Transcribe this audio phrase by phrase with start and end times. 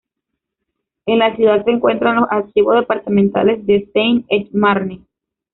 [1.05, 5.05] En la ciudad se encuentran los Archivos departamentales de Seine-et-Marne